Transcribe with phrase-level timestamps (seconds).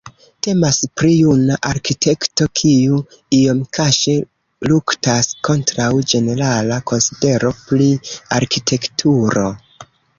[0.45, 2.97] Temas pri juna arkitekto kiu
[3.41, 4.17] iom kaŝe
[4.73, 7.93] luktas kontraŭ ĝenerala konsidero pri
[8.43, 9.51] arkitekturo.